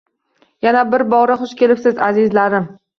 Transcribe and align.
Yana 0.67 0.81
bir 0.95 1.05
bora 1.13 1.37
xush 1.45 1.57
kelibsiz 1.63 2.05
azizlarim! 2.11 2.73